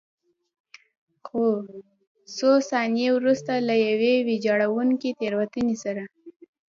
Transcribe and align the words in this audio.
څو 2.35 2.49
ثانیې 2.69 3.09
وروسته 3.17 3.53
له 3.67 3.75
یوې 3.87 4.13
ویجاړوونکې 4.27 5.09
تېروتنې 5.19 5.75
سره. 5.83 6.03